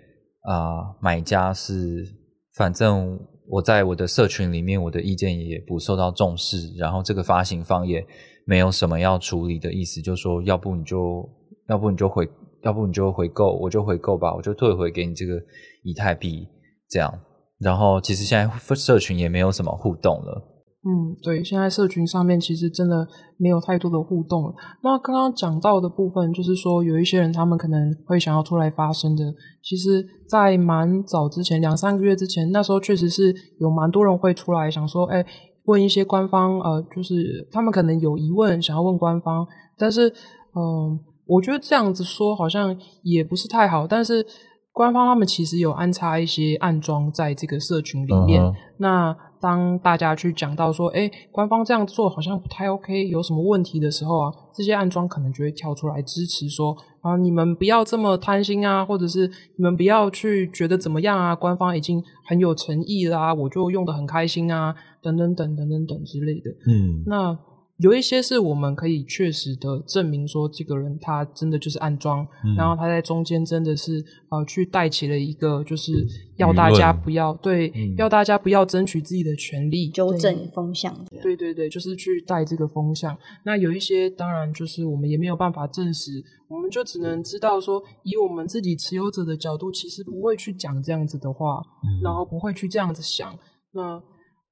[0.43, 2.07] 啊买家是
[2.55, 3.19] 反正。
[3.49, 8.05] 我在我的社群里面，我的意见也不受到重视，然后这个发行方也
[8.47, 11.29] 没有什么要处理的意思，就说要不你就
[11.69, 12.29] 要不你就回，
[12.63, 15.35] 要不你就回购，我就回购吧，我就退回给你这个
[15.83, 16.49] 以太币
[16.89, 17.13] 这样。
[17.59, 20.54] 然后其实现在社群也没有什么互动了。
[20.87, 24.55] 嗯，对，现在社群上面其实真的没有太多的互动了。
[24.83, 29.25] 那刚刚讲到的部分，就是说有一些人他们可能会想要出来发声的。
[29.63, 35.25] 其实，在蛮早之前，两三个月之前，那时候确实是有蛮多人会出来想说，哎，
[35.65, 39.47] 问一些官方，呃，就是他们可能有疑问想要问官方。
[39.79, 40.11] 但是，
[40.55, 43.87] 嗯，我觉得这样子说好像也不是太好。
[43.87, 44.27] 但是，
[44.71, 48.43] 官方他们其实有安插一些暗装在这个社群里面。
[48.79, 66.51] 那当大家去讲到说，哎，官方这样做好像不太 OK，有什么问题的时候啊，这些暗装可能就会跳出来支持说，啊，你们不要这么贪心啊，或者是你们不要去觉得怎么样啊，官方已经很有诚意啦，我就用的很开心啊，等等等等等等之类的。
[66.67, 67.39] 嗯，那。
[67.79, 72.25] 有一些是我们可以确实的证明说，这个人他真的就是暗装，
[72.57, 75.93] 然后他在中间真的是呃去带起了一个，就是
[76.37, 80.95] 要大家不要对，要大家不要争取自己的权利，纠正风向。
[81.21, 83.19] 对对对，就是去带这个风向。
[83.45, 91.61] 那有一些当然就是我们也没有办法证实，我们就只能知道说，以我们自己持有者的角度，其实不会去讲这样子的话，
[92.05, 93.37] 然后不会去这样子想。
[93.73, 94.01] 那。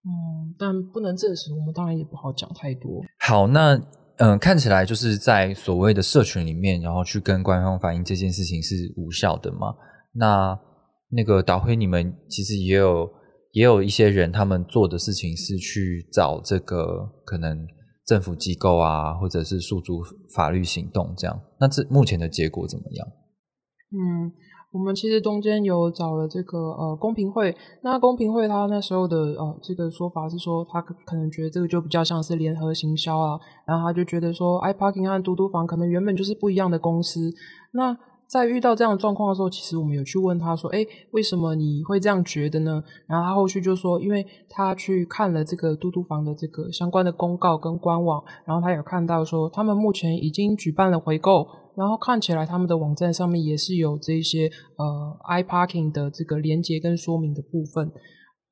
[0.04, 3.00] 嗯，但不能证实，我们当然也不好讲太多。
[3.20, 3.80] 好，那
[4.16, 9.74] 嗯，看起来就是在所谓的社群里面，然后去跟官方反映这件事情是无效的嘛？
[10.12, 10.58] 那
[11.08, 13.08] 那个导辉，你们其实也有
[13.52, 17.66] 也有一些人，他们做的事情是去找这个可能
[18.04, 20.02] 政府机构啊，或者是诉诸
[20.34, 21.40] 法律行动这样。
[21.60, 23.06] 那这目前的结果怎么样？
[23.92, 24.32] 嗯。
[24.72, 37.30] 我们其实中间有找了这个呃公平会，那公平会他那时候的呃这个说法是说，他可能觉得这个就比较像是联合行销啊，然后他就觉得说，iParking 和嘟嘟房可能原本就是不一样的公司。
[37.72, 37.94] 那
[38.26, 42.82] 在遇到这样的状况的时候，其实我们有去问他说，哎，为什么你会这样觉得呢？
[43.06, 51.46] 然后他后续就说，因为他去看了这个嘟嘟房的这个相关的公告跟官网，然后他有看到说，他们目前已经举办了回购。
[51.76, 57.88] 然后看起来他们的网站上面也是有这些呃 iParking 的这个连接跟说明的部分。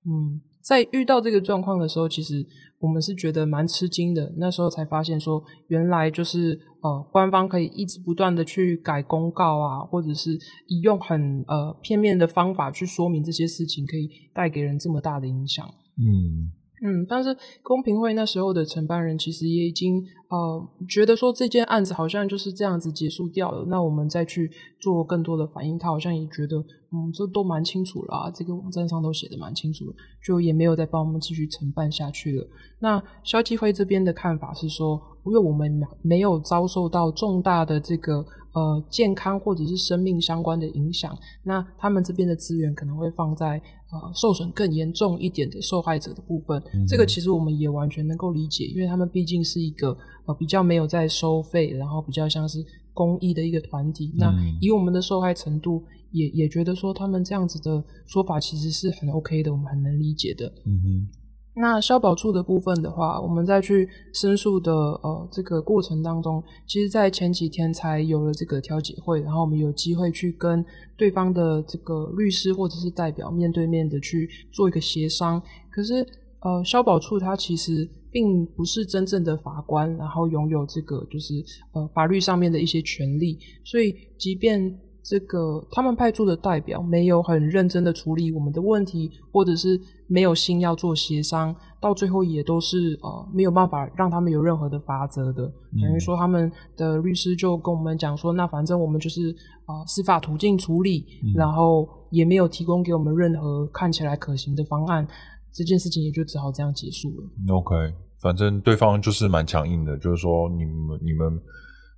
[0.06, 2.46] 嗯，在遇到这个状况的时候，其实
[2.78, 4.32] 我们是觉得蛮吃惊的。
[4.38, 15.66] 那时候才发现说，原来就是呃官方可以一直不断的去改公告啊，或者是以用很呃片面的方法去说明这些事情，可以带给人这么大的影响。
[15.98, 16.52] 嗯。
[16.82, 23.66] 嗯，但是公平会那时候的承办人其实也已经呃觉得说这件案子好像就是这样子结束掉了。
[23.68, 26.56] 那我们再去做更多的反应，他好像也觉得
[26.92, 32.46] 嗯这都蛮清楚了啊，这个网站上都写的蛮清楚了，就也没有再帮我们继续承办下去了。
[32.78, 38.24] 那消基会这边的看法是说，因为我们没有遭受到重大的这个。
[38.52, 46.62] 呃，健康或者是生命相关的影响，那他们这边的资源可能会放在呃受损更严重一点的受害者的部分。
[46.86, 54.12] 这个其实我们也完全能够理解，因为他们毕竟是一个呃比较没有在收费，然后比较像是公益的一个团体。
[54.16, 60.52] 那以我们的受害程度，也也觉得说他们这样子的说法其实是很 OK 的，我们很能理解的。
[60.64, 61.19] 嗯哼。
[61.54, 70.64] 那消保处的部分的话，我们在去申诉的呃这个过程当中，其实，在前几天才有了这个调解会，然后我们有机会去跟
[70.96, 75.42] 对方的这个律师或者是代表面对面的去做一个协商。
[75.70, 76.06] 可是，
[76.40, 81.34] 呃，消保处它其实并不是真正的法官，然后拥有这个就是
[81.72, 84.78] 呃法律上面的一些权利，所以即便。
[85.02, 95.50] 这个他们派出的代表没有很认真的处理我们的问题，或者是没有心要做协商，到最后也都是呃没有办法让他们有任何的法则的。
[95.80, 99.34] 等于说他们的律师就跟我们讲说，那反正我们就是
[99.64, 105.06] 啊司法途径处理，然后也没有提供给我们任何看起来可行的方案，
[105.52, 107.54] 这件事情也就只好这样结束了。
[107.54, 107.74] OK，
[108.20, 111.40] 反正对方就是蛮强硬的，就是说你们你们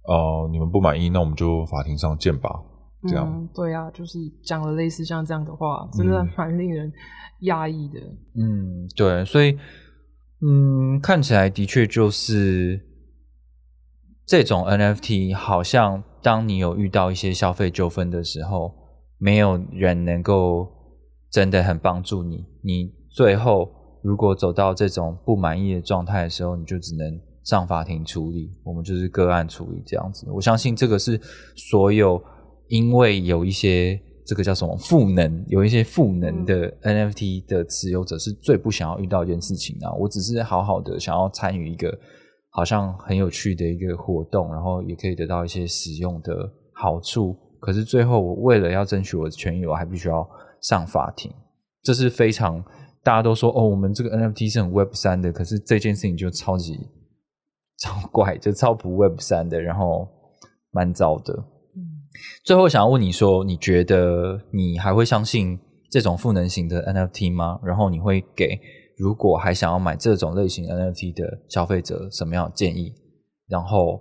[0.06, 2.50] 呃你们不满意，那我们就法庭上见吧。
[3.08, 6.92] 这样对啊，就是讲了类似像这样的话，真的蛮令人
[7.40, 7.98] 压抑的。
[8.36, 9.58] 嗯，对，所以
[10.40, 12.80] 嗯，看起来的确就是
[14.24, 18.72] 这种 NFT，好像当你有遇到一些消费纠纷的时候，
[19.18, 20.68] 没有人能够
[21.28, 22.46] 真的很帮助你。
[22.62, 23.68] 你最后
[24.04, 28.52] 如果走到这种不满意的状态的时候，你就只能上法庭处理。
[28.62, 30.30] 我们就是个案处理这样子。
[30.30, 31.20] 我相信这个是
[31.56, 32.22] 所有。
[32.68, 39.92] 因为有一些这个叫什么赋能，有一些赋能的 NFT 的持有者是最不想要遇到一件事情啊！
[39.94, 41.98] 我只是好好的想要参与一个
[42.50, 47.36] 好像很有趣的一个活动，然后也可以得到一些使用的好处。
[47.60, 50.28] 可是最后我为了要争取我的权益，我还必须要
[50.60, 51.32] 上法庭。
[51.82, 52.64] 这是非常
[53.02, 56.78] 大家都说哦，我们这个 NFT 是很 Web 三的，可是这件事情就超级
[57.78, 60.08] 超怪，就超不 Web 三的，然后
[60.70, 61.44] 蛮糟的。
[62.44, 65.58] 最后想要问你说，你觉得你还会相信
[65.90, 67.58] 这种赋能型的 NFT 吗？
[67.64, 68.58] 然后你会给
[68.98, 72.92] 如果还想要买这种类型 NFT 的消费者什么样的建议？
[73.48, 74.00] 然后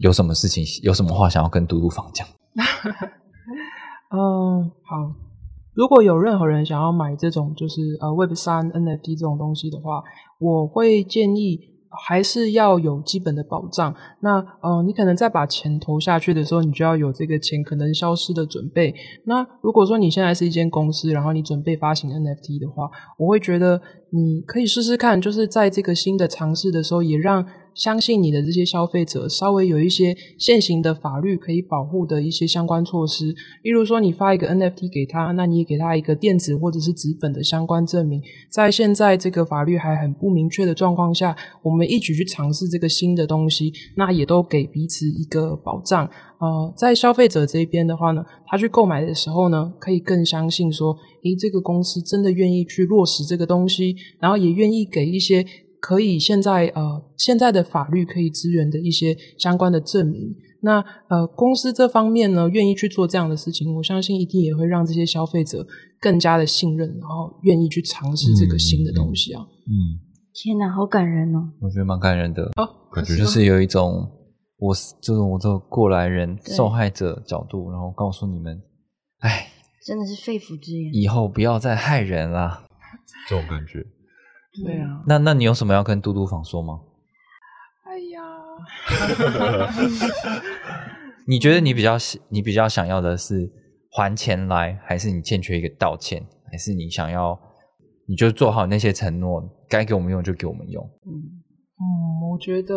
[0.00, 2.26] 有什么事情、有什么话想要跟嘟嘟房讲？
[4.10, 5.14] 嗯，好。
[5.74, 10.02] 如果有任何人想要买这种就是呃 Web 三 NFT 这种东西的话，
[10.38, 11.77] 我会建议。
[12.06, 13.94] 还是要有基本的保障。
[14.20, 18.94] 那呃，你可能在把钱投下去的时候，你就要有这个钱可能消失的准备。
[19.24, 27.46] 那如果说你现在是一间公司，然后你准备发行 NFT 的话，我会觉得你可以试试看，就是在这个新的尝试的时候，也让。
[27.78, 38.20] 相信你的这些消费者稍微有一些现行的法律可以保护的一些相关措施，例如说你发一个 NFT 给他，那你也给他一个电子或者是纸本的相关证明。
[38.50, 46.10] 在现在这个法律还很不明确的状况下，我们一起去尝试这个新的东西，那也都给彼此一个保障。
[46.40, 55.46] 呃，在消费者这边的话呢，他去购买的时候呢，可以更相信说，诶，这个公司真的愿意去落实这个东西，然后也愿意给一些。
[55.80, 60.34] 可以现在呃，现在的法律可以支援的一些相关的证明。
[60.60, 65.64] 那呃，公司这方面呢，愿意去做这样的事情，我相信一定也会让这些消费者
[66.00, 69.40] 更加的信任，然后愿意去尝试这个新的东西啊。
[69.40, 70.02] 嗯，
[70.34, 71.48] 天哪，好感人哦！
[71.60, 74.10] 我觉得蛮感人的哦，感觉就是有一种
[74.58, 78.60] 我这种我这个过来人受害者角度，然后告诉你们，
[79.20, 79.52] 哎，
[79.86, 80.92] 真的是肺腑之言。
[80.92, 82.64] 以后不要再害人了。
[83.28, 83.86] 这种感觉。
[84.64, 86.80] 对啊，那那你有什么要跟嘟嘟房说吗？
[87.84, 88.20] 哎呀，
[91.26, 93.50] 你觉得你比较喜你比较想要的是
[93.92, 97.38] 还钱来，还是你欠缺一个道歉，还是你想要
[98.06, 100.84] 你就做好那些承诺，该给我们用就给我们用？
[101.06, 102.74] 嗯，我觉得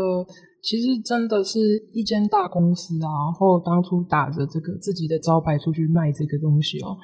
[0.64, 1.60] 其实真的是
[1.92, 6.96] 一间大公司啊，然后当初打着这个自己的招牌出去卖这个东西哦，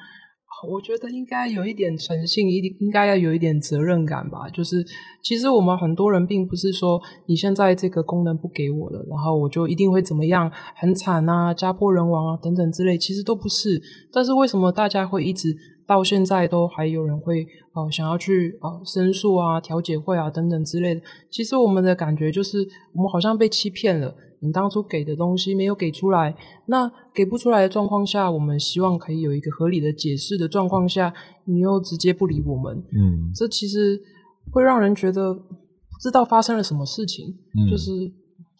[0.66, 4.48] 我觉得应该有一点诚信，一定应该要有一点责任感吧。
[4.48, 4.84] 就是
[5.22, 13.80] 其实我们很多人并不是说你现在这个功能不给我了，然后我就一定会怎么样很惨啊、家破人亡啊等等之类，其实都不是。
[14.12, 15.54] 但是为什么大家会一直
[15.86, 21.00] 到现在都还有人会呃想要去呃申诉啊、调解会啊等等之类的？
[21.30, 22.58] 其实我们的感觉就是
[22.94, 24.14] 我们好像被欺骗了。
[24.40, 26.34] 你当初给的东西没有给出来，
[26.66, 31.12] 那给不出来的状况下，我们希望可以有一个合理的解释的状况下，
[31.44, 34.00] 你又直接不理我们，嗯这其实
[34.50, 35.42] 会让人觉得不
[36.00, 37.26] 知道发生了什么事情，
[37.56, 37.90] 嗯就是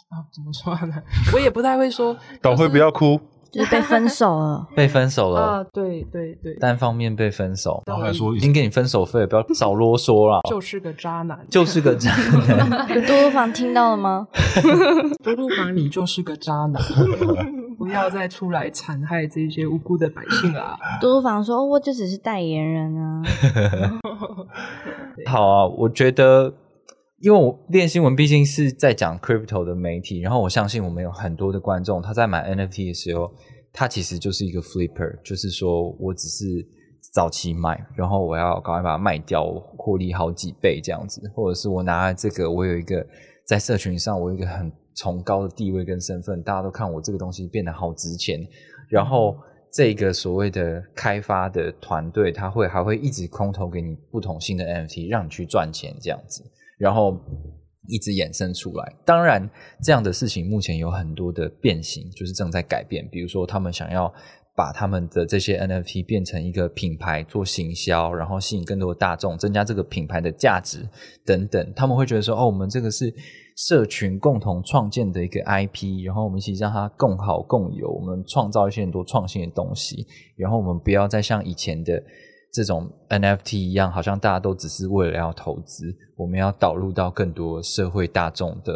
[0.09, 0.95] 啊，怎么说呢？
[1.35, 3.21] 我也不太会说， 导会不要哭，
[3.53, 12.89] 就是被分手了， 被分手了，啊，对对对，单方面被分手，然后还说已经给你分手费，不要少啰嗦了，就是个渣男，就是个渣男。
[12.89, 14.27] 嘟嘟房听到了吗？
[15.23, 16.83] 嘟嘟房你就是个渣男，
[17.79, 20.79] 不要再出来残害这些无辜的百姓啦。
[21.01, 23.23] 嘟嘟房说：“哦我就只是代言人啊。
[25.27, 26.55] 好啊，我觉得，
[27.21, 33.31] 因为我练新闻毕竟是在讲 crypto 的媒体，然后我相信我们有很多的观众，他在买 NFT 的时候，
[33.73, 36.45] 他其实就是一个 flipper，就是说我只是
[37.13, 39.45] 早期买，然后我要赶快把它卖掉，
[39.77, 43.05] 获利好几倍这样子，或者是我拿了这个，我有一个
[43.49, 48.47] 在社群上我有一个很崇高的地位跟身份，大家都看我这个东西变得好值钱，
[48.89, 49.35] 然后。
[49.71, 56.43] 这个所谓的开发的团队，他会还会一直空投给你不同新的 NFT，让你去赚钱这样子，
[56.79, 57.21] 然后
[57.87, 58.97] 一直衍生出来。
[59.05, 59.47] 当然，
[59.83, 63.07] 这样的事情目前有很多的变形，就是正在改变。
[63.11, 64.11] 比如说，他们想要
[64.59, 70.85] 把他们的这些 NFT 变成一个品牌做行销，然后吸引更多的大众，增加这个品牌的价值
[71.25, 71.73] 等等。
[71.77, 73.15] 他们会觉得说，哦，我们这个是
[73.57, 80.05] 社群共同创建的一个 IP，然后我们一起让它共好共有，我们创造一些很多创新的东西，
[80.37, 82.03] 然后我们不要再像以前的
[82.53, 88.73] 这种 NFT 一样，好像大家都只是为了要投资，我们要导入到更多社会大众的”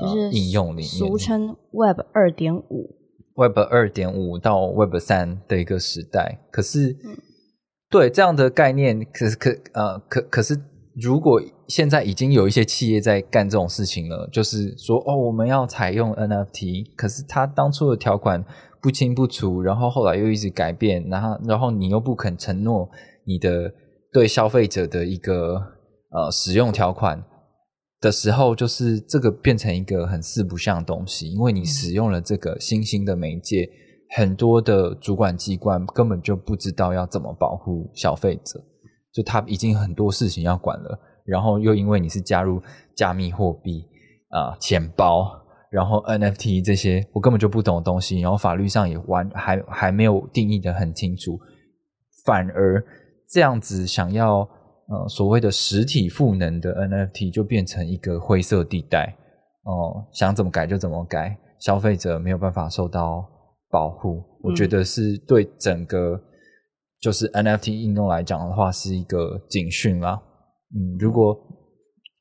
[0.00, 2.97] 呃就是应用里面，俗称 Web 二点五。
[3.38, 6.40] Web 二点五到 Web 三的一个时代。
[6.50, 7.16] 可是，嗯
[7.90, 10.54] 对这样的概念，可是可呃可可是，
[11.00, 18.44] 如果现在已经有一些企业在干这种事情了，就是说哦，我们要采用 NFT，可是它当初的条款
[18.82, 22.86] 不清不楚，然后后来又一直改变，然后然后你又不肯承诺
[23.24, 23.72] 你的
[24.12, 25.54] 对消费者的一个
[26.10, 27.24] 呃使用条款。
[28.00, 33.68] 的时候，就是这个变成一个很四不像的东西，因为你使用了这个新兴的媒介，
[34.16, 38.62] 很多的主管机关根本就不知道要怎么保护消费者，
[39.12, 42.62] 就他已经很多事情要管了，然后又因为你是加入
[42.94, 43.84] 加密货币
[44.30, 45.28] 啊、钱包，
[45.70, 51.38] 然后 NFT 这些我根本就不懂的东西，然后法律上也完还还没有定义的很清楚，
[52.24, 52.84] 反而
[53.28, 54.48] 这样子想要
[54.88, 59.16] 呃所谓的实体赋能的 NFT 就变成一个灰色地带
[59.64, 63.28] 哦、想怎么改就怎么改，消费者没有办法受到
[63.68, 64.24] 保护。
[64.42, 66.18] 我觉得是对整个
[66.98, 70.22] 就是 NFT 应用来讲的话，是一个警讯啦。
[70.74, 71.36] 嗯，如果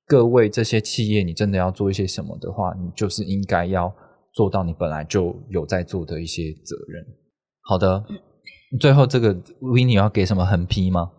[0.05, 3.93] 各位这些企业你真的要做一些什么的话，你就是应该要
[4.33, 7.05] 做到你本来就有在做的一些责任。
[7.61, 8.03] 好的，
[8.77, 11.09] 最后这个 n n 要给什么横批吗？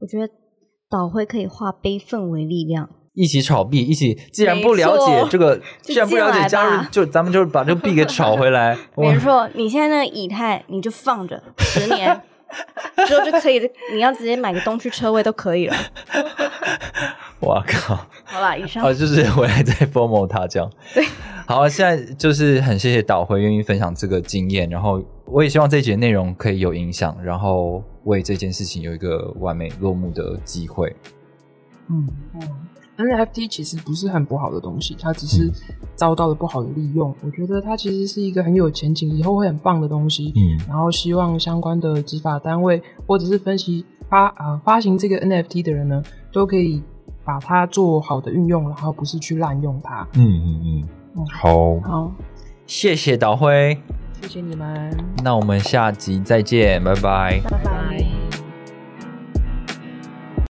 [0.00, 0.28] 我觉得
[0.90, 2.90] 导会可以化悲愤为力量。
[3.14, 4.14] 一起炒币，一起。
[4.32, 8.76] 既然不了解这个， 既然不了解加入，就咱们就把这个币给炒回来。
[8.94, 12.20] 我没错，你现在那个以太你就放着十年
[13.06, 13.60] 之后就可以，
[13.92, 15.76] 你要直接买个东区车位都可以了。
[17.40, 17.96] 我靠！
[18.24, 20.70] 好啦，以上哦，就是回来再 FOMO 他这样。
[20.94, 21.04] 对，
[21.46, 30.94] 好，现在就是很谢谢导辉愿意分享这个经验，然后我也希望这一节内容可以有影响，然后为这件事情有一个完美落幕的机会。
[31.88, 32.40] 嗯嗯
[32.98, 35.50] ，NFT 其实不是很不好的东西，它只是
[35.96, 37.14] 遭到了不好的利用。
[37.22, 40.32] 我觉得它其实是一个很有前景，以后会很棒的东西。
[40.36, 46.02] 嗯然后希望相关的执法单位或者是分析发啊、发行这个 NFT 的人呢，
[46.32, 46.82] 都可以
[47.24, 50.06] 把它做好的运用，然后不是去滥用它。
[50.14, 50.84] 嗯嗯
[51.16, 52.12] 嗯，好，好，
[52.66, 53.76] 谢谢导辉，
[54.22, 57.40] 谢谢你们，那我们下集再见，拜拜。
[57.48, 58.19] 拜拜。